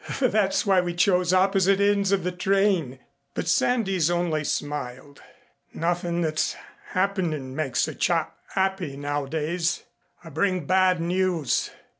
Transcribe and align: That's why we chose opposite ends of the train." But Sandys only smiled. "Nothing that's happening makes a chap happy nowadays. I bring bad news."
That's 0.19 0.65
why 0.65 0.81
we 0.81 0.95
chose 0.95 1.31
opposite 1.31 1.79
ends 1.79 2.11
of 2.11 2.23
the 2.23 2.31
train." 2.31 2.97
But 3.35 3.47
Sandys 3.47 4.09
only 4.09 4.43
smiled. 4.43 5.21
"Nothing 5.75 6.21
that's 6.21 6.55
happening 6.87 7.55
makes 7.55 7.87
a 7.87 7.93
chap 7.93 8.35
happy 8.55 8.97
nowadays. 8.97 9.83
I 10.23 10.29
bring 10.31 10.65
bad 10.65 10.99
news." 11.01 11.69